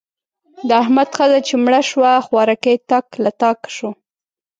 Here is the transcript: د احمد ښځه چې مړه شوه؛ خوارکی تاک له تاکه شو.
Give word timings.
د 0.67 0.69
احمد 0.83 1.09
ښځه 1.17 1.39
چې 1.47 1.53
مړه 1.63 1.81
شوه؛ 1.89 2.11
خوارکی 2.25 2.75
تاک 2.89 3.05
له 3.23 3.31
تاکه 3.41 3.69
شو. 3.75 3.89